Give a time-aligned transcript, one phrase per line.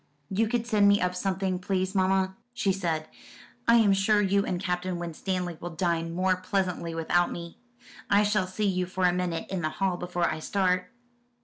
[0.31, 3.07] "You could send me up something, please, mamma," she said.
[3.67, 7.59] "I am sure you and Captain Winstanley will dine more pleasantly without me.
[8.09, 10.91] I shall see you for a minute in the hall, before I start."